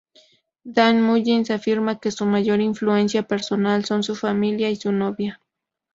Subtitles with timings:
[0.63, 5.39] Dan Mullins afirma que su mayor influencia personal son su familia y su novia.